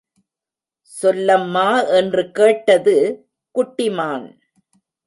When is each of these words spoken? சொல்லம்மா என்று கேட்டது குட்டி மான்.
சொல்லம்மா 0.91 1.67
என்று 1.99 2.31
கேட்டது 2.31 2.97
குட்டி 3.55 3.89
மான். 3.89 4.27